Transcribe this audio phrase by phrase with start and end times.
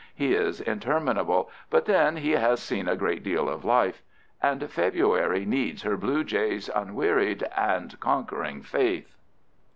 [0.15, 4.01] He is interminable, but then he has seen a great deal of life.
[4.41, 9.15] And February needs her blue jays' unwearied and conquering faith.